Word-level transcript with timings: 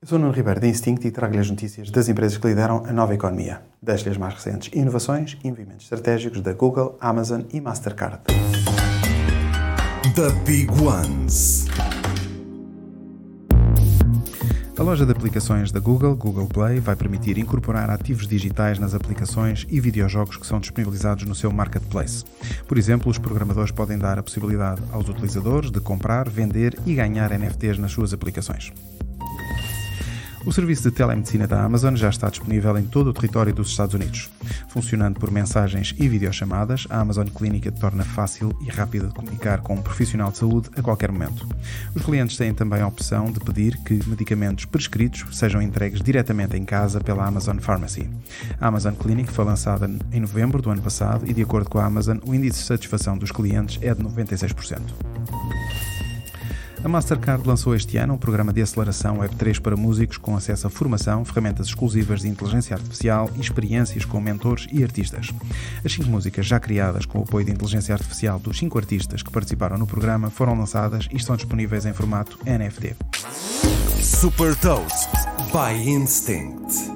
Eu 0.00 0.06
sou 0.06 0.16
Nuno 0.16 0.30
Ribeiro 0.30 0.60
da 0.60 0.68
Instinct 0.68 1.04
e 1.08 1.10
trago-lhe 1.10 1.40
as 1.40 1.50
notícias 1.50 1.90
das 1.90 2.08
empresas 2.08 2.38
que 2.38 2.46
lideram 2.46 2.84
a 2.86 2.92
nova 2.92 3.14
economia. 3.14 3.62
Deixo-lhe 3.82 4.10
as 4.10 4.16
mais 4.16 4.32
recentes 4.32 4.70
inovações 4.72 5.36
e 5.42 5.50
movimentos 5.50 5.86
estratégicos 5.86 6.40
da 6.40 6.52
Google, 6.52 6.96
Amazon 7.00 7.40
e 7.52 7.60
Mastercard. 7.60 8.20
The 10.14 10.30
Big 10.46 10.70
Ones. 10.80 11.66
A 14.78 14.82
loja 14.84 15.04
de 15.04 15.10
aplicações 15.10 15.72
da 15.72 15.80
Google, 15.80 16.14
Google 16.14 16.46
Play, 16.46 16.78
vai 16.78 16.94
permitir 16.94 17.36
incorporar 17.36 17.90
ativos 17.90 18.28
digitais 18.28 18.78
nas 18.78 18.94
aplicações 18.94 19.66
e 19.68 19.80
videojogos 19.80 20.36
que 20.36 20.46
são 20.46 20.60
disponibilizados 20.60 21.24
no 21.24 21.34
seu 21.34 21.50
marketplace. 21.50 22.24
Por 22.68 22.78
exemplo, 22.78 23.10
os 23.10 23.18
programadores 23.18 23.72
podem 23.72 23.98
dar 23.98 24.16
a 24.16 24.22
possibilidade 24.22 24.80
aos 24.92 25.08
utilizadores 25.08 25.72
de 25.72 25.80
comprar, 25.80 26.28
vender 26.28 26.78
e 26.86 26.94
ganhar 26.94 27.36
NFTs 27.36 27.78
nas 27.78 27.90
suas 27.90 28.14
aplicações. 28.14 28.72
O 30.48 30.52
serviço 30.52 30.84
de 30.84 30.90
telemedicina 30.90 31.46
da 31.46 31.62
Amazon 31.62 31.94
já 31.94 32.08
está 32.08 32.30
disponível 32.30 32.78
em 32.78 32.84
todo 32.84 33.08
o 33.08 33.12
território 33.12 33.52
dos 33.52 33.68
Estados 33.68 33.92
Unidos. 33.92 34.30
Funcionando 34.68 35.20
por 35.20 35.30
mensagens 35.30 35.94
e 35.98 36.08
videochamadas, 36.08 36.86
a 36.88 37.00
Amazon 37.00 37.26
Clínica 37.26 37.70
torna 37.70 38.02
fácil 38.02 38.56
e 38.62 38.70
rápido 38.70 39.08
de 39.08 39.14
comunicar 39.14 39.60
com 39.60 39.74
um 39.74 39.82
profissional 39.82 40.30
de 40.30 40.38
saúde 40.38 40.70
a 40.74 40.80
qualquer 40.80 41.12
momento. 41.12 41.46
Os 41.94 42.02
clientes 42.02 42.38
têm 42.38 42.54
também 42.54 42.80
a 42.80 42.86
opção 42.86 43.30
de 43.30 43.38
pedir 43.40 43.76
que 43.84 44.00
medicamentos 44.08 44.64
prescritos 44.64 45.26
sejam 45.36 45.60
entregues 45.60 46.00
diretamente 46.00 46.56
em 46.56 46.64
casa 46.64 46.98
pela 46.98 47.26
Amazon 47.26 47.58
Pharmacy. 47.58 48.08
A 48.58 48.68
Amazon 48.68 48.94
Clinic 48.94 49.30
foi 49.30 49.44
lançada 49.44 49.86
em 50.10 50.20
novembro 50.20 50.62
do 50.62 50.70
ano 50.70 50.80
passado 50.80 51.28
e, 51.28 51.34
de 51.34 51.42
acordo 51.42 51.68
com 51.68 51.78
a 51.78 51.84
Amazon, 51.84 52.16
o 52.24 52.34
índice 52.34 52.60
de 52.60 52.64
satisfação 52.64 53.18
dos 53.18 53.30
clientes 53.30 53.78
é 53.82 53.94
de 53.94 54.02
96%. 54.02 54.80
A 56.82 56.88
Mastercard 56.88 57.46
lançou 57.46 57.74
este 57.74 57.96
ano 57.96 58.14
um 58.14 58.18
programa 58.18 58.52
de 58.52 58.62
aceleração 58.62 59.18
Web3 59.18 59.60
para 59.60 59.76
músicos 59.76 60.16
com 60.16 60.36
acesso 60.36 60.66
a 60.66 60.70
formação, 60.70 61.24
ferramentas 61.24 61.66
exclusivas 61.66 62.20
de 62.20 62.28
inteligência 62.28 62.76
artificial 62.76 63.30
e 63.36 63.40
experiências 63.40 64.04
com 64.04 64.20
mentores 64.20 64.66
e 64.70 64.82
artistas. 64.82 65.30
As 65.84 65.92
cinco 65.92 66.08
músicas 66.08 66.46
já 66.46 66.60
criadas 66.60 67.04
com 67.04 67.18
o 67.18 67.22
apoio 67.22 67.44
de 67.44 67.52
inteligência 67.52 67.94
artificial 67.94 68.38
dos 68.38 68.58
cinco 68.58 68.78
artistas 68.78 69.22
que 69.22 69.30
participaram 69.30 69.76
no 69.76 69.86
programa 69.86 70.30
foram 70.30 70.56
lançadas 70.56 71.08
e 71.10 71.16
estão 71.16 71.36
disponíveis 71.36 71.84
em 71.84 71.92
formato 71.92 72.38
NFT. 72.44 72.94
Super 74.00 74.54
Toast 74.56 75.10
by 75.52 75.88
Instinct. 75.88 76.87